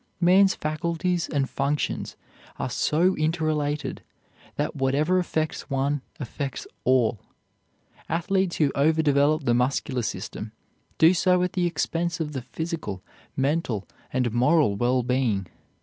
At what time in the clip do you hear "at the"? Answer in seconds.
11.43-11.67